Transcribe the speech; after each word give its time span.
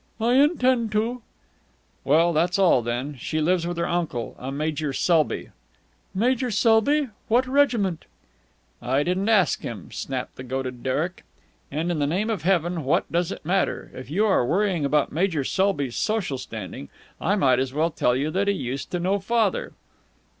"I 0.19 0.33
intend 0.33 0.91
to!" 0.93 1.21
"Well, 2.03 2.33
that's 2.33 2.57
all, 2.57 2.81
then. 2.81 3.17
She 3.19 3.39
lives 3.39 3.67
with 3.67 3.77
her 3.77 3.87
uncle, 3.87 4.35
a 4.39 4.51
Major 4.51 4.93
Selby...." 4.93 5.49
"Major 6.15 6.49
Selby? 6.49 7.09
What 7.27 7.45
regiment?" 7.45 8.05
"I 8.81 9.03
didn't 9.03 9.29
ask 9.29 9.61
him," 9.61 9.91
snapped 9.91 10.37
the 10.37 10.43
goaded 10.43 10.81
Derek. 10.81 11.23
"And, 11.69 11.91
in 11.91 11.99
the 11.99 12.07
name 12.07 12.31
of 12.31 12.41
heaven, 12.41 12.83
what 12.83 13.11
does 13.11 13.31
it 13.31 13.45
matter? 13.45 13.91
If 13.93 14.09
you 14.09 14.25
are 14.25 14.43
worrying 14.43 14.85
about 14.85 15.11
Major 15.11 15.43
Selby's 15.43 15.97
social 15.97 16.39
standing, 16.39 16.89
I 17.21 17.35
may 17.35 17.59
as 17.59 17.71
well 17.71 17.91
tell 17.91 18.15
you 18.15 18.31
that 18.31 18.47
he 18.47 18.55
used 18.55 18.89
to 18.93 18.99
know 18.99 19.19
father." 19.19 19.73